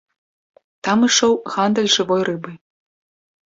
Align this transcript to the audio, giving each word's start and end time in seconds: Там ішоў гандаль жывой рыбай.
Там 0.87 1.05
ішоў 1.09 1.37
гандаль 1.53 1.93
жывой 1.99 2.21
рыбай. 2.33 2.61